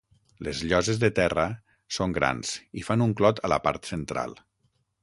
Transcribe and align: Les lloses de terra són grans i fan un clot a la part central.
Les 0.45 0.61
lloses 0.69 1.01
de 1.03 1.09
terra 1.19 1.45
són 1.99 2.17
grans 2.17 2.55
i 2.83 2.87
fan 2.89 3.07
un 3.09 3.17
clot 3.21 3.47
a 3.51 3.55
la 3.57 3.65
part 3.69 3.93
central. 3.93 4.37